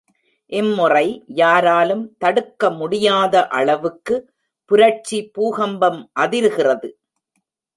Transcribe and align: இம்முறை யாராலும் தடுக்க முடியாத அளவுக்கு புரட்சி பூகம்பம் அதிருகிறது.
இம்முறை 0.51 1.03
யாராலும் 1.33 2.01
தடுக்க 2.17 2.71
முடியாத 2.71 3.43
அளவுக்கு 3.49 4.17
புரட்சி 4.71 5.19
பூகம்பம் 5.37 6.01
அதிருகிறது. 6.13 6.89